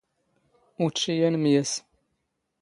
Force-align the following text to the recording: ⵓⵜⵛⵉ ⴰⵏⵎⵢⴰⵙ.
ⵓⵜⵛⵉ 0.83 1.17
ⴰⵏⵎⵢⴰⵙ. 1.27 1.71